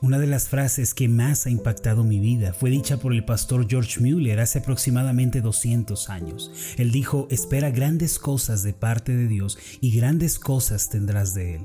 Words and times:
Una 0.00 0.18
de 0.18 0.26
las 0.26 0.48
frases 0.48 0.94
que 0.94 1.08
más 1.08 1.46
ha 1.46 1.50
impactado 1.50 2.04
mi 2.04 2.18
vida 2.18 2.52
fue 2.52 2.70
dicha 2.70 2.98
por 2.98 3.12
el 3.12 3.24
pastor 3.24 3.66
George 3.68 4.00
Mueller 4.00 4.40
hace 4.40 4.60
aproximadamente 4.60 5.40
200 5.40 6.10
años. 6.10 6.50
Él 6.76 6.90
dijo, 6.92 7.28
espera 7.30 7.70
grandes 7.70 8.18
cosas 8.18 8.62
de 8.62 8.72
parte 8.72 9.16
de 9.16 9.28
Dios 9.28 9.58
y 9.80 9.96
grandes 9.96 10.38
cosas 10.38 10.88
tendrás 10.88 11.34
de 11.34 11.56
Él. 11.56 11.60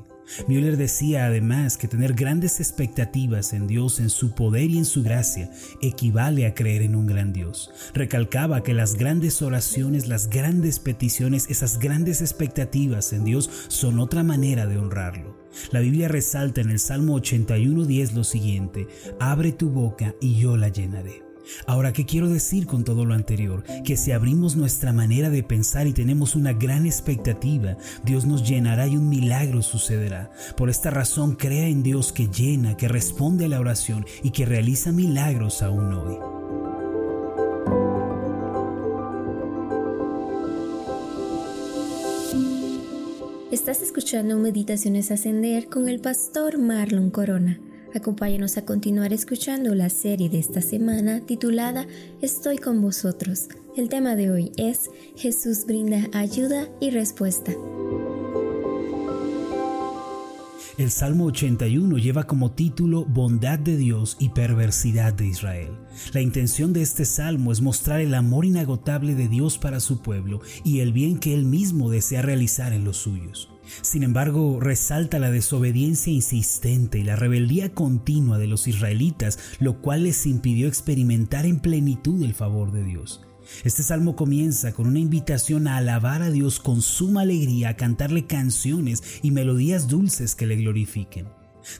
Müller 0.47 0.78
decía 0.78 1.25
además 1.25 1.78
que 1.78 1.88
tener 1.88 2.13
grandes 2.13 2.60
expectativas 2.60 3.53
en 3.53 3.67
Dios, 3.67 3.99
en 3.99 4.10
su 4.10 4.33
poder 4.33 4.69
y 4.69 4.78
en 4.78 4.85
su 4.85 5.04
gracia, 5.04 5.49
equivale 5.81 6.46
a 6.46 6.54
creer 6.54 6.81
en 6.81 6.96
un 6.96 7.08
gran 7.08 7.33
Dios. 7.33 7.72
Recalcaba 7.94 8.63
que 8.63 8.73
las 8.73 8.96
grandes 8.96 9.41
oraciones, 9.41 10.08
las 10.08 10.29
grandes 10.29 10.79
peticiones, 10.79 11.49
esas 11.49 11.79
grandes 11.79 12.22
expectativas 12.22 13.13
en 13.13 13.23
Dios 13.23 13.49
son 13.67 13.99
otra 13.99 14.23
manera 14.23 14.65
de 14.65 14.78
honrarlo. 14.78 15.37
La 15.72 15.79
Biblia 15.79 16.08
resalta 16.08 16.62
en 16.62 16.70
el 16.70 16.80
Salmo 16.80 17.20
81.10 17.20 18.13
lo 18.13 18.23
siguiente, 18.23 18.88
abre 19.20 19.52
tu 19.52 19.70
boca 19.70 20.16
y 20.22 20.40
yo 20.40 20.58
la 20.58 20.70
llenaré. 20.70 21.30
Ahora, 21.68 21.94
¿qué 21.94 22.05
quiero 22.05 22.30
decir 22.30 22.66
con 22.66 22.84
todo 22.84 23.05
lo 23.05 23.13
anterior? 23.13 23.63
Que 23.84 23.98
si 23.98 24.12
abrimos 24.12 24.55
nuestra 24.55 24.94
manera 24.94 25.30
de 25.30 25.44
pensar 25.44 25.88
y 25.88 25.94
tenemos 25.94 26.36
una 26.36 26.54
gran 26.54 26.86
expectativa, 26.86 27.77
Dios 28.04 28.26
nos 28.26 28.48
llenará 28.48 28.88
y 28.88 28.98
un 28.98 29.09
milagro 29.09 29.62
sucederá. 29.62 30.31
Por 30.58 30.70
esta 30.70 30.90
razón, 30.90 31.36
crea 31.36 31.67
en 31.67 31.84
Dios 31.84 32.12
que 32.12 32.27
llena, 32.27 32.77
que 32.77 32.88
responde 32.88 33.45
a 33.45 33.50
la 33.50 33.59
oración 33.59 34.05
y 34.23 34.31
que 34.31 34.45
realiza 34.45 34.91
milagros 34.91 35.62
aún 35.62 35.94
hoy. 35.94 36.17
Estás 43.52 43.81
escuchando 43.81 44.38
Meditaciones 44.38 45.12
Ascender 45.12 45.67
con 45.67 45.89
el 45.89 46.00
pastor 46.00 46.58
Marlon 46.58 47.09
Corona. 47.09 47.59
Acompáñanos 47.94 48.58
a 48.58 48.63
continuar 48.63 49.12
escuchando 49.12 49.76
la 49.76 49.90
serie 49.90 50.30
de 50.30 50.40
esta 50.40 50.61
semana 50.61 51.20
titulada 51.20 51.86
Estoy 52.22 52.58
con 52.58 52.81
vosotros. 52.81 53.50
El 53.75 53.89
tema 53.89 54.16
de 54.16 54.31
hoy 54.31 54.52
es 54.56 54.89
Jesús 55.17 55.66
brinda 55.66 56.08
ayuda 56.14 56.69
y 56.80 56.92
respuesta. 56.92 57.52
El 60.82 60.90
Salmo 60.90 61.26
81 61.26 62.00
lleva 62.00 62.24
como 62.24 62.54
título 62.54 63.06
Bondad 63.06 63.60
de 63.60 63.78
Dios 63.78 64.18
y 64.20 64.30
perversidad 64.30 65.14
de 65.14 65.28
Israel. 65.28 65.70
La 66.12 66.22
intención 66.22 66.74
de 66.74 66.82
este 66.82 67.06
salmo 67.06 67.52
es 67.52 67.62
mostrar 67.62 68.02
el 68.02 68.16
amor 68.16 68.46
inagotable 68.46 69.14
de 69.14 69.28
Dios 69.28 69.59
para 69.59 69.80
su 69.80 70.02
pueblo 70.02 70.42
y 70.64 70.80
el 70.80 70.92
bien 70.92 71.20
que 71.20 71.36
él 71.36 71.46
mismo 71.46 71.92
desea 71.92 72.24
realizar 72.24 72.74
en 72.74 72.84
los 72.84 72.98
suyos. 72.98 73.52
Sin 73.84 74.02
embargo, 74.02 74.59
resalta 74.59 75.20
la 75.20 75.30
desobediencia 75.30 76.12
insistente 76.12 76.98
y 76.98 77.04
la 77.04 77.16
rebeldía 77.16 77.76
continua 77.76 78.40
de 78.40 78.48
los 78.48 78.68
israelitas, 78.68 79.38
lo 79.59 79.84
cual 79.84 80.06
les 80.06 80.26
impidió 80.26 80.68
experimentar 80.68 81.46
en 81.46 81.59
plenitud 81.59 82.24
el 82.24 82.34
favor 82.34 82.72
de 82.72 82.84
Dios. 82.84 83.22
Este 83.63 83.83
salmo 83.83 84.16
comienza 84.16 84.73
con 84.73 84.88
una 84.88 84.99
invitación 84.99 85.67
a 85.67 85.77
alabar 85.77 86.21
a 86.21 86.31
Dios 86.31 86.59
con 86.59 86.81
suma 86.81 87.21
alegría, 87.21 87.69
a 87.69 87.75
cantarle 87.75 88.25
canciones 88.25 89.03
y 89.21 89.31
melodías 89.31 89.88
dulces 89.88 90.35
que 90.35 90.47
le 90.47 90.55
glorifiquen. 90.57 91.27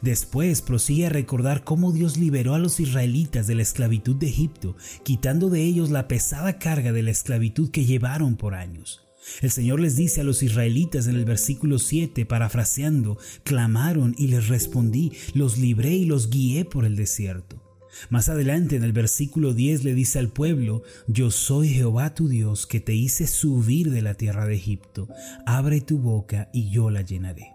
Después 0.02 0.62
prosigue 0.62 1.08
a 1.08 1.10
recordar 1.10 1.64
cómo 1.64 1.92
Dios 1.92 2.18
liberó 2.18 2.54
a 2.54 2.60
los 2.60 2.80
israelitas 2.80 3.48
de 3.48 3.56
la 3.56 3.64
esclavitud 3.64 4.16
de 4.16 4.28
Egipto, 4.28 4.76
quitando 5.04 5.50
de 5.50 5.64
ellos 5.64 5.90
la 5.90 6.08
pesada 6.08 6.60
carga 6.60 6.92
de 6.92 7.04
la 7.04 7.12
esclavitud 7.12 7.72
que 7.72 7.86
llevaron 7.86 8.36
por 8.36 8.54
años. 8.54 9.02
El 9.42 9.52
Señor 9.52 9.80
les 9.80 9.96
dice 9.96 10.22
a 10.22 10.24
los 10.24 10.42
israelitas 10.42 11.08
en 11.08 11.16
el 11.16 11.26
versículo 11.26 11.78
7, 11.80 12.26
parafraseando, 12.26 13.18
clamaron 13.44 14.16
y 14.18 14.28
les 14.28 14.48
respondí, 14.48 15.12
los 15.34 15.58
libré 15.58 15.94
y 15.94 16.06
los 16.06 16.30
guié 16.30 16.66
por 16.66 16.86
el 16.86 16.96
desierto. 16.96 17.71
Más 18.10 18.30
adelante 18.30 18.76
en 18.76 18.84
el 18.84 18.94
versículo 18.94 19.54
10 19.54 19.84
le 19.84 19.94
dice 19.94 20.20
al 20.20 20.30
pueblo, 20.30 20.84
Yo 21.08 21.32
soy 21.32 21.70
Jehová 21.70 22.14
tu 22.14 22.28
Dios 22.28 22.68
que 22.68 22.80
te 22.80 22.94
hice 22.94 23.28
subir 23.28 23.92
de 23.92 24.02
la 24.02 24.16
tierra 24.16 24.46
de 24.46 24.56
Egipto, 24.56 25.08
abre 25.46 25.82
tu 25.82 26.00
boca 26.00 26.50
y 26.54 26.70
yo 26.70 26.90
la 26.90 27.02
llenaré. 27.02 27.54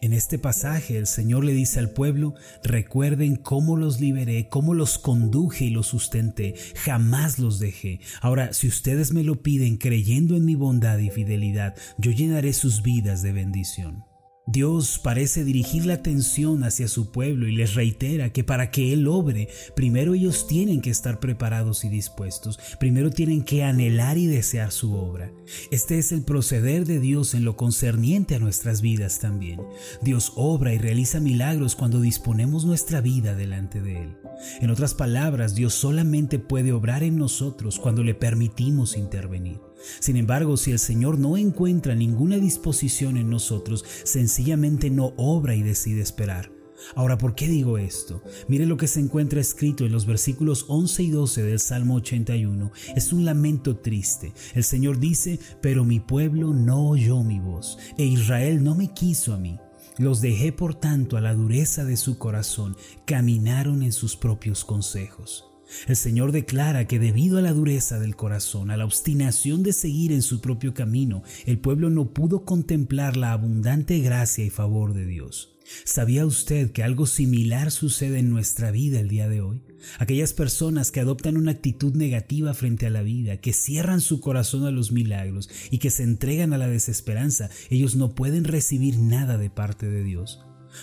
En 0.00 0.12
este 0.12 0.38
pasaje 0.38 0.98
el 0.98 1.06
Señor 1.06 1.44
le 1.44 1.52
dice 1.52 1.78
al 1.78 1.90
pueblo, 1.90 2.34
recuerden 2.64 3.36
cómo 3.36 3.76
los 3.76 4.00
liberé, 4.00 4.48
cómo 4.48 4.74
los 4.74 4.98
conduje 4.98 5.66
y 5.66 5.70
los 5.70 5.86
sustenté, 5.86 6.54
jamás 6.74 7.38
los 7.38 7.58
dejé. 7.58 8.00
Ahora, 8.20 8.52
si 8.52 8.68
ustedes 8.68 9.12
me 9.12 9.22
lo 9.22 9.42
piden 9.42 9.76
creyendo 9.76 10.36
en 10.36 10.44
mi 10.44 10.56
bondad 10.56 10.98
y 10.98 11.10
fidelidad, 11.10 11.76
yo 11.98 12.10
llenaré 12.10 12.52
sus 12.52 12.82
vidas 12.82 13.22
de 13.22 13.32
bendición. 13.32 14.04
Dios 14.50 14.98
parece 14.98 15.44
dirigir 15.44 15.84
la 15.84 15.92
atención 15.92 16.64
hacia 16.64 16.88
su 16.88 17.12
pueblo 17.12 17.46
y 17.46 17.52
les 17.54 17.74
reitera 17.74 18.32
que 18.32 18.44
para 18.44 18.70
que 18.70 18.94
Él 18.94 19.06
obre, 19.06 19.50
primero 19.76 20.14
ellos 20.14 20.46
tienen 20.46 20.80
que 20.80 20.88
estar 20.88 21.20
preparados 21.20 21.84
y 21.84 21.90
dispuestos, 21.90 22.58
primero 22.80 23.10
tienen 23.10 23.42
que 23.42 23.62
anhelar 23.62 24.16
y 24.16 24.26
desear 24.26 24.72
su 24.72 24.94
obra. 24.94 25.30
Este 25.70 25.98
es 25.98 26.12
el 26.12 26.22
proceder 26.22 26.86
de 26.86 26.98
Dios 26.98 27.34
en 27.34 27.44
lo 27.44 27.58
concerniente 27.58 28.36
a 28.36 28.38
nuestras 28.38 28.80
vidas 28.80 29.18
también. 29.18 29.60
Dios 30.00 30.32
obra 30.34 30.72
y 30.72 30.78
realiza 30.78 31.20
milagros 31.20 31.76
cuando 31.76 32.00
disponemos 32.00 32.64
nuestra 32.64 33.02
vida 33.02 33.34
delante 33.34 33.82
de 33.82 34.04
Él. 34.04 34.16
En 34.62 34.70
otras 34.70 34.94
palabras, 34.94 35.54
Dios 35.54 35.74
solamente 35.74 36.38
puede 36.38 36.72
obrar 36.72 37.02
en 37.02 37.18
nosotros 37.18 37.78
cuando 37.78 38.02
le 38.02 38.14
permitimos 38.14 38.96
intervenir. 38.96 39.67
Sin 40.00 40.16
embargo, 40.16 40.56
si 40.56 40.72
el 40.72 40.78
Señor 40.78 41.18
no 41.18 41.36
encuentra 41.36 41.94
ninguna 41.94 42.38
disposición 42.38 43.16
en 43.16 43.30
nosotros, 43.30 43.84
sencillamente 44.04 44.90
no 44.90 45.14
obra 45.16 45.54
y 45.54 45.62
decide 45.62 46.00
esperar. 46.00 46.50
Ahora, 46.94 47.18
¿por 47.18 47.34
qué 47.34 47.48
digo 47.48 47.78
esto? 47.78 48.22
Mire 48.48 48.66
lo 48.66 48.76
que 48.76 48.86
se 48.86 49.00
encuentra 49.00 49.40
escrito 49.40 49.84
en 49.84 49.92
los 49.92 50.06
versículos 50.06 50.64
11 50.68 51.02
y 51.02 51.10
12 51.10 51.42
del 51.42 51.60
Salmo 51.60 51.96
81. 51.96 52.70
Es 52.94 53.12
un 53.12 53.24
lamento 53.24 53.76
triste. 53.76 54.32
El 54.54 54.64
Señor 54.64 54.98
dice, 54.98 55.38
pero 55.60 55.84
mi 55.84 56.00
pueblo 56.00 56.52
no 56.54 56.88
oyó 56.88 57.22
mi 57.22 57.40
voz, 57.40 57.78
e 57.96 58.04
Israel 58.04 58.62
no 58.62 58.74
me 58.74 58.92
quiso 58.92 59.34
a 59.34 59.38
mí. 59.38 59.58
Los 59.98 60.20
dejé 60.20 60.52
por 60.52 60.76
tanto 60.76 61.16
a 61.16 61.20
la 61.20 61.34
dureza 61.34 61.84
de 61.84 61.96
su 61.96 62.18
corazón, 62.18 62.76
caminaron 63.04 63.82
en 63.82 63.92
sus 63.92 64.16
propios 64.16 64.64
consejos. 64.64 65.47
El 65.86 65.96
Señor 65.96 66.32
declara 66.32 66.86
que 66.86 66.98
debido 66.98 67.38
a 67.38 67.42
la 67.42 67.52
dureza 67.52 67.98
del 67.98 68.16
corazón, 68.16 68.70
a 68.70 68.76
la 68.76 68.84
obstinación 68.84 69.62
de 69.62 69.72
seguir 69.72 70.12
en 70.12 70.22
su 70.22 70.40
propio 70.40 70.74
camino, 70.74 71.22
el 71.46 71.58
pueblo 71.58 71.90
no 71.90 72.12
pudo 72.12 72.44
contemplar 72.44 73.16
la 73.16 73.32
abundante 73.32 73.98
gracia 74.00 74.44
y 74.44 74.50
favor 74.50 74.94
de 74.94 75.06
Dios. 75.06 75.54
¿Sabía 75.84 76.24
usted 76.24 76.70
que 76.70 76.82
algo 76.82 77.06
similar 77.06 77.70
sucede 77.70 78.20
en 78.20 78.30
nuestra 78.30 78.70
vida 78.70 79.00
el 79.00 79.08
día 79.08 79.28
de 79.28 79.42
hoy? 79.42 79.60
Aquellas 79.98 80.32
personas 80.32 80.90
que 80.90 81.00
adoptan 81.00 81.36
una 81.36 81.52
actitud 81.52 81.94
negativa 81.94 82.54
frente 82.54 82.86
a 82.86 82.90
la 82.90 83.02
vida, 83.02 83.36
que 83.36 83.52
cierran 83.52 84.00
su 84.00 84.20
corazón 84.20 84.64
a 84.64 84.70
los 84.70 84.92
milagros 84.92 85.50
y 85.70 85.78
que 85.78 85.90
se 85.90 86.04
entregan 86.04 86.54
a 86.54 86.58
la 86.58 86.68
desesperanza, 86.68 87.50
ellos 87.68 87.96
no 87.96 88.14
pueden 88.14 88.44
recibir 88.44 88.98
nada 88.98 89.36
de 89.36 89.50
parte 89.50 89.88
de 89.88 90.02
Dios. 90.02 90.40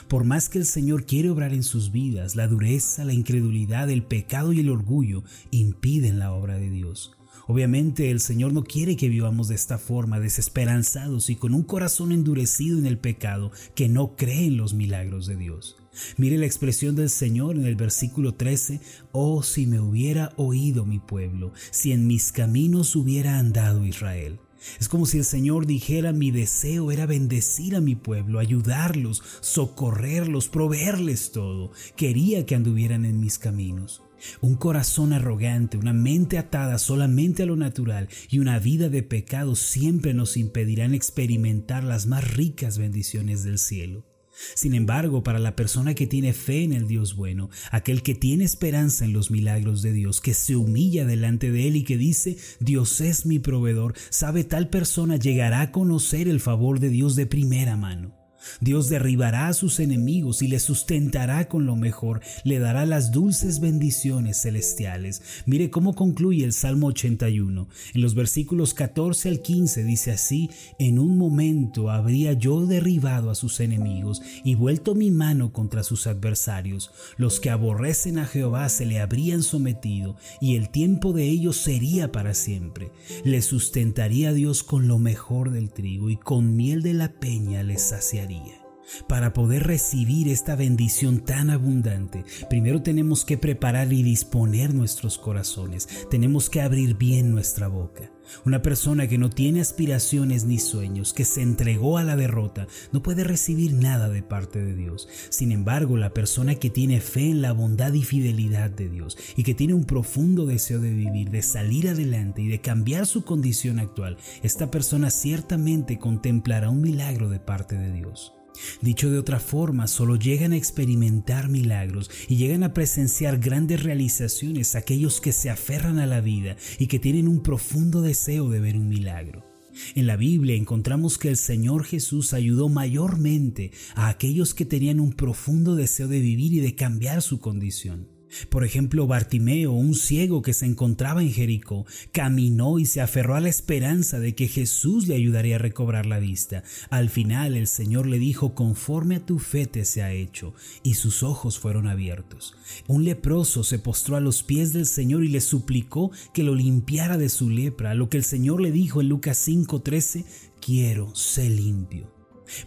Por 0.07 0.23
más 0.23 0.49
que 0.49 0.57
el 0.57 0.65
Señor 0.65 1.05
quiere 1.05 1.29
obrar 1.29 1.53
en 1.53 1.63
sus 1.63 1.91
vidas, 1.91 2.35
la 2.35 2.47
dureza, 2.47 3.05
la 3.05 3.13
incredulidad, 3.13 3.89
el 3.89 4.03
pecado 4.03 4.53
y 4.53 4.59
el 4.59 4.69
orgullo 4.69 5.23
impiden 5.51 6.19
la 6.19 6.31
obra 6.31 6.55
de 6.55 6.69
Dios. 6.69 7.15
Obviamente 7.47 8.09
el 8.09 8.19
Señor 8.19 8.53
no 8.53 8.63
quiere 8.63 8.97
que 8.97 9.09
vivamos 9.09 9.47
de 9.47 9.55
esta 9.55 9.77
forma, 9.77 10.19
desesperanzados 10.19 11.29
y 11.29 11.35
con 11.35 11.53
un 11.53 11.63
corazón 11.63 12.11
endurecido 12.11 12.79
en 12.79 12.87
el 12.87 12.97
pecado 12.97 13.51
que 13.75 13.87
no 13.87 14.15
cree 14.15 14.47
en 14.47 14.57
los 14.57 14.73
milagros 14.73 15.27
de 15.27 15.35
Dios. 15.35 15.77
Mire 16.17 16.37
la 16.37 16.45
expresión 16.45 16.95
del 16.95 17.09
Señor 17.09 17.55
en 17.55 17.65
el 17.65 17.75
versículo 17.75 18.35
13, 18.35 18.81
oh 19.11 19.43
si 19.43 19.65
me 19.67 19.79
hubiera 19.79 20.33
oído 20.37 20.85
mi 20.85 20.99
pueblo, 20.99 21.53
si 21.71 21.91
en 21.91 22.07
mis 22.07 22.31
caminos 22.31 22.95
hubiera 22.95 23.39
andado 23.39 23.85
Israel. 23.85 24.39
Es 24.79 24.89
como 24.89 25.05
si 25.05 25.19
el 25.19 25.25
Señor 25.25 25.65
dijera 25.65 26.11
mi 26.11 26.31
deseo 26.31 26.91
era 26.91 27.05
bendecir 27.05 27.75
a 27.75 27.81
mi 27.81 27.95
pueblo, 27.95 28.39
ayudarlos, 28.39 29.21
socorrerlos, 29.41 30.47
proveerles 30.49 31.31
todo. 31.31 31.71
Quería 31.95 32.45
que 32.45 32.55
anduvieran 32.55 33.05
en 33.05 33.19
mis 33.19 33.37
caminos. 33.37 34.01
Un 34.41 34.55
corazón 34.55 35.13
arrogante, 35.13 35.77
una 35.77 35.93
mente 35.93 36.37
atada 36.37 36.79
solamente 36.79 37.43
a 37.43 37.45
lo 37.45 37.55
natural 37.55 38.09
y 38.29 38.39
una 38.39 38.57
vida 38.59 38.89
de 38.89 39.03
pecado 39.03 39.55
siempre 39.55 40.13
nos 40.13 40.35
impedirán 40.35 40.93
experimentar 40.93 41.83
las 41.83 42.07
más 42.07 42.33
ricas 42.33 42.77
bendiciones 42.77 43.43
del 43.43 43.59
cielo. 43.59 44.14
Sin 44.55 44.73
embargo, 44.73 45.23
para 45.23 45.39
la 45.39 45.55
persona 45.55 45.93
que 45.93 46.07
tiene 46.07 46.33
fe 46.33 46.63
en 46.63 46.73
el 46.73 46.87
Dios 46.87 47.15
bueno, 47.15 47.49
aquel 47.71 48.03
que 48.03 48.15
tiene 48.15 48.43
esperanza 48.43 49.05
en 49.05 49.13
los 49.13 49.31
milagros 49.31 49.81
de 49.81 49.93
Dios, 49.93 50.21
que 50.21 50.33
se 50.33 50.55
humilla 50.55 51.05
delante 51.05 51.51
de 51.51 51.67
Él 51.67 51.75
y 51.75 51.83
que 51.83 51.97
dice, 51.97 52.37
Dios 52.59 53.01
es 53.01 53.25
mi 53.25 53.39
proveedor, 53.39 53.93
sabe 54.09 54.43
tal 54.43 54.69
persona 54.69 55.17
llegará 55.17 55.61
a 55.61 55.71
conocer 55.71 56.27
el 56.27 56.39
favor 56.39 56.79
de 56.79 56.89
Dios 56.89 57.15
de 57.15 57.25
primera 57.25 57.77
mano. 57.77 58.24
Dios 58.61 58.89
derribará 58.89 59.47
a 59.47 59.53
sus 59.53 59.79
enemigos 59.79 60.41
y 60.41 60.47
le 60.47 60.59
sustentará 60.59 61.47
con 61.47 61.65
lo 61.65 61.75
mejor, 61.75 62.21
le 62.43 62.59
dará 62.59 62.85
las 62.85 63.11
dulces 63.11 63.59
bendiciones 63.59 64.41
celestiales. 64.41 65.21
Mire 65.45 65.69
cómo 65.69 65.95
concluye 65.95 66.43
el 66.43 66.53
Salmo 66.53 66.87
81. 66.87 67.67
En 67.93 68.01
los 68.01 68.15
versículos 68.15 68.73
14 68.73 69.29
al 69.29 69.41
15 69.41 69.83
dice 69.83 70.11
así, 70.11 70.49
en 70.79 70.99
un 70.99 71.17
momento 71.17 71.89
habría 71.89 72.33
yo 72.33 72.65
derribado 72.65 73.29
a 73.29 73.35
sus 73.35 73.59
enemigos 73.59 74.21
y 74.43 74.55
vuelto 74.55 74.95
mi 74.95 75.11
mano 75.11 75.51
contra 75.51 75.83
sus 75.83 76.07
adversarios. 76.07 76.91
Los 77.17 77.39
que 77.39 77.49
aborrecen 77.49 78.19
a 78.19 78.25
Jehová 78.25 78.69
se 78.69 78.85
le 78.85 78.99
habrían 78.99 79.43
sometido 79.43 80.17
y 80.41 80.55
el 80.55 80.69
tiempo 80.69 81.13
de 81.13 81.23
ellos 81.23 81.57
sería 81.57 82.11
para 82.11 82.33
siempre. 82.33 82.91
Le 83.23 83.41
sustentaría 83.41 84.33
Dios 84.33 84.63
con 84.63 84.87
lo 84.87 84.99
mejor 84.99 85.51
del 85.51 85.71
trigo 85.71 86.09
y 86.09 86.17
con 86.17 86.55
miel 86.55 86.81
de 86.81 86.93
la 86.93 87.13
peña 87.13 87.63
les 87.63 87.81
saciaría. 87.81 88.34
रही 88.35 88.49
है 88.49 88.64
Para 89.07 89.33
poder 89.33 89.63
recibir 89.63 90.27
esta 90.27 90.55
bendición 90.55 91.19
tan 91.19 91.49
abundante, 91.49 92.23
primero 92.49 92.81
tenemos 92.81 93.25
que 93.25 93.37
preparar 93.37 93.91
y 93.93 94.03
disponer 94.03 94.73
nuestros 94.73 95.17
corazones, 95.17 95.87
tenemos 96.09 96.49
que 96.49 96.61
abrir 96.61 96.95
bien 96.95 97.31
nuestra 97.31 97.67
boca. 97.67 98.11
Una 98.43 98.61
persona 98.61 99.07
que 99.07 99.17
no 99.17 99.29
tiene 99.29 99.61
aspiraciones 99.61 100.45
ni 100.45 100.59
sueños, 100.59 101.13
que 101.13 101.25
se 101.25 101.41
entregó 101.41 101.97
a 101.97 102.03
la 102.03 102.15
derrota, 102.15 102.67
no 102.91 103.03
puede 103.03 103.23
recibir 103.23 103.73
nada 103.73 104.09
de 104.09 104.23
parte 104.23 104.63
de 104.63 104.75
Dios. 104.75 105.07
Sin 105.29 105.51
embargo, 105.51 105.97
la 105.97 106.13
persona 106.13 106.55
que 106.55 106.69
tiene 106.69 107.01
fe 107.01 107.29
en 107.29 107.41
la 107.41 107.51
bondad 107.51 107.93
y 107.93 108.03
fidelidad 108.03 108.71
de 108.71 108.89
Dios 108.89 109.17
y 109.35 109.43
que 109.43 109.53
tiene 109.53 109.73
un 109.73 109.85
profundo 109.85 110.45
deseo 110.45 110.79
de 110.79 110.91
vivir, 110.91 111.29
de 111.29 111.41
salir 111.41 111.89
adelante 111.89 112.41
y 112.41 112.47
de 112.47 112.61
cambiar 112.61 113.05
su 113.05 113.23
condición 113.23 113.79
actual, 113.79 114.17
esta 114.41 114.71
persona 114.71 115.11
ciertamente 115.11 115.99
contemplará 115.99 116.69
un 116.69 116.81
milagro 116.81 117.29
de 117.29 117.39
parte 117.39 117.77
de 117.77 117.91
Dios. 117.91 118.33
Dicho 118.81 119.09
de 119.09 119.19
otra 119.19 119.39
forma, 119.39 119.87
solo 119.87 120.15
llegan 120.15 120.53
a 120.53 120.57
experimentar 120.57 121.49
milagros 121.49 122.09
y 122.27 122.37
llegan 122.37 122.63
a 122.63 122.73
presenciar 122.73 123.39
grandes 123.39 123.83
realizaciones 123.83 124.75
aquellos 124.75 125.21
que 125.21 125.31
se 125.31 125.49
aferran 125.49 125.99
a 125.99 126.05
la 126.05 126.21
vida 126.21 126.55
y 126.79 126.87
que 126.87 126.99
tienen 126.99 127.27
un 127.27 127.41
profundo 127.41 128.01
deseo 128.01 128.49
de 128.49 128.59
ver 128.59 128.75
un 128.75 128.89
milagro. 128.89 129.45
En 129.93 130.07
la 130.07 130.15
Biblia 130.15 130.55
encontramos 130.55 131.17
que 131.17 131.29
el 131.29 131.37
Señor 131.37 131.83
Jesús 131.83 132.33
ayudó 132.33 132.69
mayormente 132.69 133.71
a 133.95 134.09
aquellos 134.09 134.53
que 134.53 134.65
tenían 134.65 134.99
un 134.99 135.13
profundo 135.13 135.75
deseo 135.75 136.07
de 136.07 136.21
vivir 136.21 136.53
y 136.53 136.59
de 136.59 136.75
cambiar 136.75 137.21
su 137.21 137.39
condición. 137.39 138.14
Por 138.49 138.63
ejemplo, 138.63 139.07
Bartimeo, 139.07 139.71
un 139.71 139.95
ciego 139.95 140.41
que 140.41 140.53
se 140.53 140.65
encontraba 140.65 141.21
en 141.21 141.31
Jericó, 141.31 141.85
caminó 142.11 142.79
y 142.79 142.85
se 142.85 143.01
aferró 143.01 143.35
a 143.35 143.41
la 143.41 143.49
esperanza 143.49 144.19
de 144.19 144.35
que 144.35 144.47
Jesús 144.47 145.07
le 145.07 145.15
ayudaría 145.15 145.55
a 145.55 145.59
recobrar 145.59 146.05
la 146.05 146.19
vista. 146.19 146.63
Al 146.89 147.09
final 147.09 147.55
el 147.55 147.67
Señor 147.67 148.07
le 148.07 148.19
dijo, 148.19 148.55
conforme 148.55 149.17
a 149.17 149.25
tu 149.25 149.39
fe 149.39 149.65
te 149.65 149.85
se 149.85 150.03
ha 150.03 150.11
hecho, 150.11 150.53
y 150.83 150.95
sus 150.95 151.23
ojos 151.23 151.59
fueron 151.59 151.87
abiertos. 151.87 152.55
Un 152.87 153.05
leproso 153.05 153.63
se 153.63 153.79
postró 153.79 154.15
a 154.15 154.21
los 154.21 154.43
pies 154.43 154.73
del 154.73 154.85
Señor 154.85 155.23
y 155.23 155.29
le 155.29 155.41
suplicó 155.41 156.11
que 156.33 156.43
lo 156.43 156.55
limpiara 156.55 157.17
de 157.17 157.29
su 157.29 157.49
lepra, 157.49 157.93
lo 157.93 158.09
que 158.09 158.17
el 158.17 158.23
Señor 158.23 158.61
le 158.61 158.71
dijo 158.71 159.01
en 159.01 159.09
Lucas 159.09 159.37
5:13, 159.47 160.25
quiero, 160.59 161.15
sé 161.15 161.49
limpio. 161.49 162.14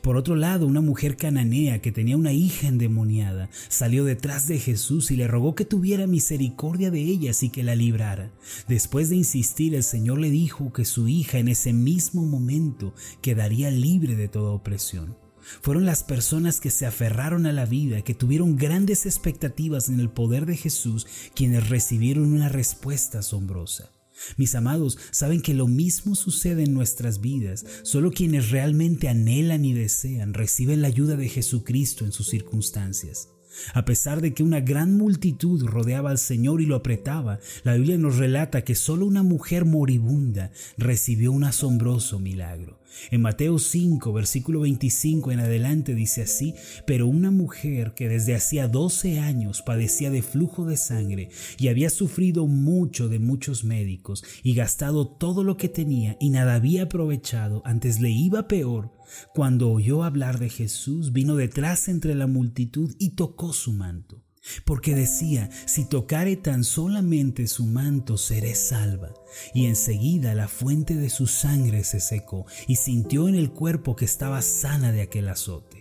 Por 0.03 0.17
otro 0.17 0.37
lado, 0.37 0.67
una 0.67 0.81
mujer 0.81 1.17
cananea 1.17 1.81
que 1.81 1.93
tenía 1.93 2.17
una 2.17 2.33
hija 2.33 2.69
endemoniada 2.69 3.49
salió 3.69 4.05
detrás 4.05 4.49
de 4.49 4.59
Jesús 4.59 5.11
y 5.11 5.17
le 5.17 5.29
rogó 5.29 5.55
que 5.55 5.65
tuviera 5.65 6.07
misericordia 6.07 6.91
de 6.91 7.01
ella 7.01 7.33
y 7.41 7.51
que 7.51 7.63
la 7.63 7.75
librara. 7.75 8.31
Después 8.69 9.11
de 9.11 9.17
insistir, 9.17 9.75
el 9.75 9.83
Señor 9.83 10.19
le 10.19 10.31
dijo 10.31 10.73
que 10.73 10.85
su 10.85 11.09
hija 11.09 11.39
en 11.39 11.49
ese 11.49 11.73
mismo 11.73 12.25
momento 12.25 12.95
quedaría 13.21 13.71
libre 13.71 14.17
de 14.17 14.29
toda 14.29 14.53
opresión. 14.53 15.17
Fueron 15.63 15.87
las 15.87 16.05
personas 16.05 16.61
que 16.61 16.71
se 16.71 16.87
aferraron 16.87 17.47
a 17.47 17.53
la 17.53 17.65
vida, 17.65 18.03
que 18.03 18.15
tuvieron 18.15 18.57
grandes 18.57 19.07
expectativas 19.07 19.89
en 19.89 20.01
el 20.01 20.11
poder 20.11 20.47
de 20.47 20.57
Jesús, 20.57 21.07
quienes 21.35 21.69
recibieron 21.69 22.33
una 22.33 22.49
respuesta 22.49 23.21
asombrosa. 23.21 23.98
Mis 24.37 24.55
amados, 24.55 24.99
saben 25.11 25.41
que 25.41 25.55
lo 25.55 25.67
mismo 25.67 26.15
sucede 26.15 26.65
en 26.65 26.75
nuestras 26.75 27.21
vidas. 27.21 27.65
Solo 27.83 28.11
quienes 28.11 28.51
realmente 28.51 29.09
anhelan 29.09 29.65
y 29.65 29.73
desean 29.73 30.35
reciben 30.35 30.83
la 30.83 30.89
ayuda 30.89 31.17
de 31.17 31.29
Jesucristo 31.29 32.05
en 32.05 32.13
sus 32.13 32.29
circunstancias. 32.29 33.29
A 33.75 33.85
pesar 33.85 34.21
de 34.21 34.35
que 34.35 34.43
una 34.43 34.61
gran 34.61 34.97
multitud 34.97 35.65
rodeaba 35.65 36.11
al 36.11 36.19
Señor 36.19 36.61
y 36.61 36.67
lo 36.67 36.77
apretaba, 36.77 37.41
la 37.65 37.75
Biblia 37.75 37.99
nos 37.99 38.17
relata 38.17 38.63
que 38.63 38.75
solo 38.75 39.07
una 39.07 39.23
mujer 39.23 39.65
moribunda 39.65 40.53
recibió 40.77 41.33
un 41.33 41.45
asombroso 41.45 42.19
milagro. 42.19 42.79
En 43.11 43.23
Mateo 43.23 43.59
5, 43.59 44.13
versículo 44.13 44.61
25 44.61 45.33
en 45.33 45.41
adelante 45.41 45.95
dice 45.95 46.23
así, 46.23 46.55
pero 46.87 47.07
una 47.07 47.31
mujer 47.31 47.95
que 47.95 48.09
desde 48.09 48.35
hacía 48.35 48.69
12 48.69 49.21
años 49.21 49.63
padecía 49.63 50.11
de 50.11 50.23
flujo 50.23 50.67
de 50.67 50.77
sangre 50.77 51.31
y 51.59 51.69
había 51.69 51.91
sufrido 51.91 52.47
mucho 52.47 53.09
de 53.09 53.19
muchos 53.19 53.65
médicos 53.65 54.25
y 54.43 54.55
gastado 54.55 55.07
todo 55.07 55.45
lo 55.45 55.57
que 55.57 55.69
tenía 55.69 56.17
y 56.21 56.31
nada 56.31 56.55
había 56.55 56.85
aprovechado, 56.85 57.63
antes 57.65 58.01
le 58.01 58.11
iba 58.11 58.49
peor, 58.49 58.93
cuando 59.35 59.71
oyó 59.71 60.05
hablar 60.05 60.39
de 60.39 60.51
Jesús, 60.51 61.13
vino 61.13 61.37
detrás 61.37 61.89
entre 61.89 62.15
la 62.15 62.27
multitud 62.27 62.95
y 62.99 63.11
tocó 63.11 63.53
su 63.53 63.73
manto, 63.73 64.23
porque 64.65 64.95
decía, 64.95 65.51
si 65.67 65.85
tocare 65.85 66.37
tan 66.37 66.65
solamente 66.65 67.47
su 67.47 67.67
manto, 67.67 68.17
seré 68.19 68.55
salva. 68.55 69.15
Y 69.55 69.67
enseguida 69.67 70.35
la 70.35 70.49
fuente 70.49 70.95
de 70.95 71.11
su 71.11 71.27
sangre 71.27 71.85
se 71.85 72.01
secó 72.01 72.47
y 72.67 72.77
sintió 72.77 73.29
en 73.29 73.35
el 73.35 73.51
cuerpo 73.51 73.97
que 73.97 74.05
estaba 74.05 74.43
sana 74.43 74.93
de 74.93 75.03
aquel 75.03 75.29
azote. 75.29 75.78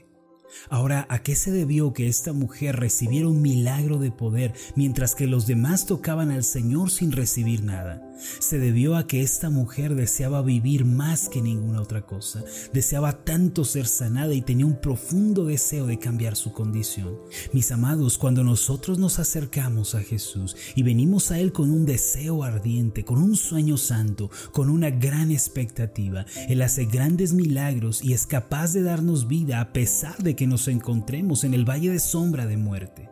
Ahora, 0.69 1.05
¿a 1.09 1.19
qué 1.19 1.35
se 1.35 1.51
debió 1.51 1.93
que 1.93 2.07
esta 2.07 2.33
mujer 2.33 2.75
recibiera 2.77 3.27
un 3.27 3.41
milagro 3.41 3.97
de 3.97 4.11
poder 4.11 4.53
mientras 4.75 5.15
que 5.15 5.27
los 5.27 5.47
demás 5.47 5.85
tocaban 5.85 6.31
al 6.31 6.43
Señor 6.43 6.91
sin 6.91 7.11
recibir 7.11 7.63
nada? 7.63 8.03
Se 8.39 8.57
debió 8.57 8.95
a 8.95 9.05
que 9.05 9.21
esta 9.21 9.49
mujer 9.49 9.95
deseaba 9.95 10.41
vivir 10.41 10.85
más 10.85 11.29
que 11.29 11.41
ninguna 11.41 11.81
otra 11.81 12.01
cosa, 12.01 12.43
deseaba 12.73 13.23
tanto 13.23 13.63
ser 13.63 13.85
sanada 13.87 14.33
y 14.33 14.41
tenía 14.41 14.65
un 14.65 14.81
profundo 14.81 15.45
deseo 15.45 15.85
de 15.85 15.99
cambiar 15.99 16.35
su 16.35 16.51
condición. 16.51 17.15
Mis 17.53 17.71
amados, 17.71 18.17
cuando 18.17 18.43
nosotros 18.43 18.97
nos 18.97 19.19
acercamos 19.19 19.93
a 19.95 20.01
Jesús 20.01 20.55
y 20.75 20.83
venimos 20.83 21.31
a 21.31 21.39
Él 21.39 21.51
con 21.51 21.71
un 21.71 21.85
deseo 21.85 22.43
ardiente, 22.43 23.05
con 23.05 23.21
un 23.21 23.35
sueño 23.35 23.77
santo, 23.77 24.31
con 24.51 24.69
una 24.69 24.89
gran 24.89 25.31
expectativa, 25.31 26.25
Él 26.49 26.61
hace 26.61 26.85
grandes 26.85 27.33
milagros 27.33 28.03
y 28.03 28.13
es 28.13 28.25
capaz 28.25 28.73
de 28.73 28.81
darnos 28.81 29.27
vida 29.27 29.61
a 29.61 29.73
pesar 29.73 30.17
de 30.17 30.35
nos 30.47 30.67
encontremos 30.67 31.43
en 31.43 31.53
el 31.53 31.69
valle 31.69 31.91
de 31.91 31.99
sombra 31.99 32.45
de 32.45 32.57
muerte. 32.57 33.09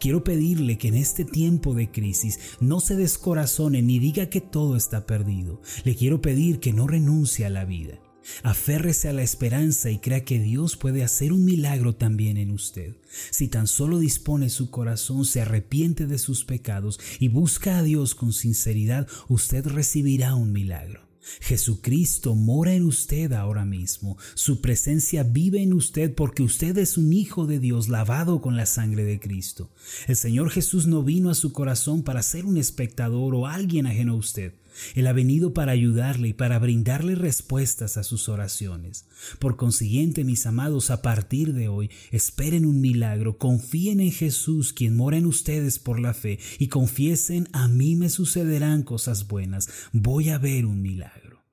Quiero 0.00 0.22
pedirle 0.22 0.76
que 0.78 0.88
en 0.88 0.94
este 0.94 1.24
tiempo 1.24 1.74
de 1.74 1.90
crisis 1.90 2.38
no 2.60 2.80
se 2.80 2.96
descorazone 2.96 3.82
ni 3.82 3.98
diga 3.98 4.26
que 4.26 4.40
todo 4.40 4.76
está 4.76 5.06
perdido. 5.06 5.62
Le 5.84 5.96
quiero 5.96 6.20
pedir 6.20 6.60
que 6.60 6.72
no 6.72 6.86
renuncie 6.86 7.46
a 7.46 7.50
la 7.50 7.64
vida. 7.64 7.98
Aférrese 8.42 9.08
a 9.08 9.12
la 9.12 9.22
esperanza 9.22 9.90
y 9.90 9.98
crea 9.98 10.24
que 10.24 10.38
Dios 10.38 10.76
puede 10.76 11.02
hacer 11.02 11.32
un 11.32 11.44
milagro 11.44 11.94
también 11.96 12.36
en 12.36 12.50
usted. 12.50 12.96
Si 13.30 13.48
tan 13.48 13.66
solo 13.66 13.98
dispone 13.98 14.48
su 14.48 14.70
corazón, 14.70 15.24
se 15.24 15.40
arrepiente 15.40 16.06
de 16.06 16.18
sus 16.18 16.44
pecados 16.44 17.00
y 17.18 17.28
busca 17.28 17.78
a 17.78 17.82
Dios 17.82 18.14
con 18.14 18.32
sinceridad, 18.32 19.08
usted 19.28 19.66
recibirá 19.66 20.34
un 20.34 20.52
milagro. 20.52 21.11
Jesucristo 21.40 22.34
mora 22.34 22.74
en 22.74 22.84
usted 22.84 23.32
ahora 23.32 23.64
mismo. 23.64 24.16
Su 24.34 24.60
presencia 24.60 25.22
vive 25.22 25.62
en 25.62 25.72
usted 25.72 26.14
porque 26.14 26.42
usted 26.42 26.76
es 26.78 26.96
un 26.96 27.12
hijo 27.12 27.46
de 27.46 27.58
Dios 27.58 27.88
lavado 27.88 28.40
con 28.40 28.56
la 28.56 28.66
sangre 28.66 29.04
de 29.04 29.20
Cristo. 29.20 29.70
El 30.06 30.16
Señor 30.16 30.50
Jesús 30.50 30.86
no 30.86 31.02
vino 31.02 31.30
a 31.30 31.34
su 31.34 31.52
corazón 31.52 32.02
para 32.02 32.22
ser 32.22 32.44
un 32.44 32.56
espectador 32.56 33.34
o 33.34 33.46
alguien 33.46 33.86
ajeno 33.86 34.12
a 34.12 34.16
usted. 34.16 34.54
Él 34.94 35.06
ha 35.06 35.12
venido 35.12 35.52
para 35.52 35.72
ayudarle 35.72 36.28
y 36.28 36.32
para 36.32 36.58
brindarle 36.58 37.14
respuestas 37.14 37.96
a 37.96 38.02
sus 38.02 38.28
oraciones. 38.28 39.06
Por 39.38 39.56
consiguiente, 39.56 40.24
mis 40.24 40.46
amados, 40.46 40.90
a 40.90 41.02
partir 41.02 41.52
de 41.54 41.68
hoy, 41.68 41.90
esperen 42.10 42.66
un 42.66 42.80
milagro, 42.80 43.38
confíen 43.38 44.00
en 44.00 44.12
Jesús, 44.12 44.72
quien 44.72 44.96
mora 44.96 45.16
en 45.16 45.26
ustedes 45.26 45.78
por 45.78 46.00
la 46.00 46.14
fe, 46.14 46.38
y 46.58 46.68
confiesen, 46.68 47.48
a 47.52 47.68
mí 47.68 47.96
me 47.96 48.08
sucederán 48.08 48.82
cosas 48.82 49.28
buenas, 49.28 49.68
voy 49.92 50.30
a 50.30 50.38
ver 50.38 50.66
un 50.66 50.82
milagro. 50.82 51.44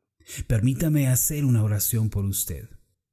Permítame 0.47 1.07
hacer 1.07 1.45
una 1.45 1.63
oración 1.63 2.09
por 2.09 2.25
usted. 2.25 2.69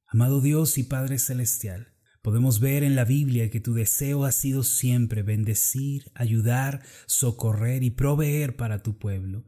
Amado 0.07 0.41
Dios 0.41 0.79
y 0.79 0.85
Padre 0.85 1.19
Celestial, 1.19 1.97
Podemos 2.27 2.59
ver 2.59 2.83
en 2.83 2.97
la 2.97 3.05
Biblia 3.05 3.51
que 3.51 3.61
tu 3.61 3.73
deseo 3.73 4.25
ha 4.25 4.33
sido 4.33 4.65
siempre 4.65 5.23
bendecir, 5.23 6.11
ayudar, 6.13 6.83
socorrer 7.07 7.85
y 7.85 7.91
proveer 7.91 8.57
para 8.57 8.83
tu 8.83 8.99
pueblo. 8.99 9.45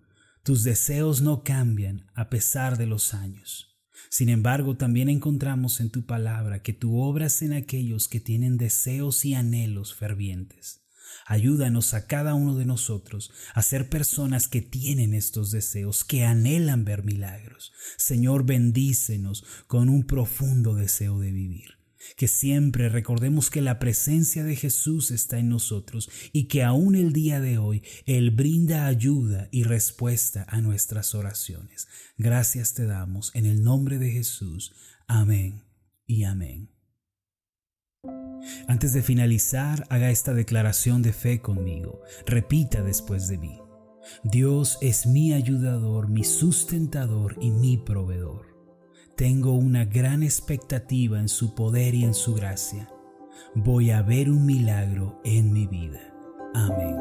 Tus 0.48 0.64
deseos 0.64 1.20
no 1.20 1.42
cambian 1.44 2.06
a 2.14 2.30
pesar 2.30 2.78
de 2.78 2.86
los 2.86 3.12
años. 3.12 3.78
Sin 4.08 4.30
embargo, 4.30 4.78
también 4.78 5.10
encontramos 5.10 5.78
en 5.78 5.90
tu 5.90 6.06
palabra 6.06 6.62
que 6.62 6.72
tú 6.72 7.02
obras 7.02 7.42
en 7.42 7.52
aquellos 7.52 8.08
que 8.08 8.18
tienen 8.18 8.56
deseos 8.56 9.26
y 9.26 9.34
anhelos 9.34 9.94
fervientes. 9.94 10.86
Ayúdanos 11.26 11.92
a 11.92 12.06
cada 12.06 12.32
uno 12.32 12.54
de 12.54 12.64
nosotros 12.64 13.30
a 13.52 13.60
ser 13.60 13.90
personas 13.90 14.48
que 14.48 14.62
tienen 14.62 15.12
estos 15.12 15.50
deseos, 15.50 16.02
que 16.02 16.24
anhelan 16.24 16.86
ver 16.86 17.04
milagros. 17.04 17.74
Señor, 17.98 18.46
bendícenos 18.46 19.44
con 19.66 19.90
un 19.90 20.06
profundo 20.06 20.74
deseo 20.74 21.18
de 21.18 21.30
vivir. 21.30 21.77
Que 22.16 22.28
siempre 22.28 22.88
recordemos 22.88 23.50
que 23.50 23.60
la 23.60 23.78
presencia 23.78 24.44
de 24.44 24.56
Jesús 24.56 25.10
está 25.10 25.38
en 25.38 25.48
nosotros 25.48 26.10
y 26.32 26.44
que 26.44 26.62
aún 26.62 26.94
el 26.94 27.12
día 27.12 27.40
de 27.40 27.58
hoy 27.58 27.82
Él 28.06 28.30
brinda 28.30 28.86
ayuda 28.86 29.48
y 29.50 29.64
respuesta 29.64 30.46
a 30.48 30.60
nuestras 30.60 31.14
oraciones. 31.14 31.88
Gracias 32.16 32.74
te 32.74 32.86
damos 32.86 33.34
en 33.34 33.46
el 33.46 33.62
nombre 33.62 33.98
de 33.98 34.10
Jesús. 34.10 34.72
Amén 35.06 35.64
y 36.06 36.24
amén. 36.24 36.70
Antes 38.66 38.92
de 38.92 39.02
finalizar, 39.02 39.86
haga 39.90 40.10
esta 40.10 40.34
declaración 40.34 41.02
de 41.02 41.12
fe 41.12 41.40
conmigo. 41.40 42.02
Repita 42.26 42.82
después 42.82 43.28
de 43.28 43.38
mí. 43.38 43.58
Dios 44.24 44.78
es 44.80 45.06
mi 45.06 45.32
ayudador, 45.32 46.08
mi 46.08 46.24
sustentador 46.24 47.36
y 47.40 47.50
mi 47.50 47.76
proveedor. 47.76 48.57
Tengo 49.18 49.54
una 49.54 49.84
gran 49.84 50.22
expectativa 50.22 51.18
en 51.18 51.28
su 51.28 51.56
poder 51.56 51.92
y 51.96 52.04
en 52.04 52.14
su 52.14 52.34
gracia. 52.34 52.88
Voy 53.52 53.90
a 53.90 54.00
ver 54.00 54.30
un 54.30 54.46
milagro 54.46 55.20
en 55.24 55.52
mi 55.52 55.66
vida. 55.66 55.98
Amén. 56.54 56.94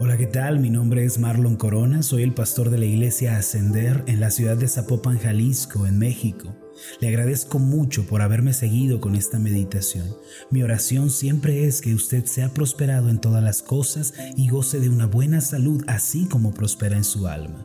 Hola, 0.00 0.18
¿qué 0.18 0.26
tal? 0.26 0.60
Mi 0.60 0.68
nombre 0.68 1.06
es 1.06 1.18
Marlon 1.18 1.56
Corona, 1.56 2.02
soy 2.02 2.24
el 2.24 2.34
pastor 2.34 2.68
de 2.68 2.76
la 2.76 2.84
iglesia 2.84 3.38
Ascender 3.38 4.04
en 4.06 4.20
la 4.20 4.30
ciudad 4.30 4.58
de 4.58 4.68
Zapopan, 4.68 5.18
Jalisco, 5.18 5.86
en 5.86 5.98
México. 5.98 6.54
Le 7.00 7.08
agradezco 7.08 7.58
mucho 7.58 8.06
por 8.06 8.20
haberme 8.20 8.52
seguido 8.52 9.00
con 9.00 9.16
esta 9.16 9.38
meditación. 9.38 10.14
Mi 10.50 10.62
oración 10.62 11.08
siempre 11.08 11.66
es 11.66 11.80
que 11.80 11.94
usted 11.94 12.26
sea 12.26 12.52
prosperado 12.52 13.08
en 13.08 13.18
todas 13.18 13.42
las 13.42 13.62
cosas 13.62 14.12
y 14.36 14.50
goce 14.50 14.78
de 14.78 14.90
una 14.90 15.06
buena 15.06 15.40
salud 15.40 15.82
así 15.86 16.26
como 16.26 16.52
prospera 16.52 16.98
en 16.98 17.04
su 17.04 17.28
alma. 17.28 17.64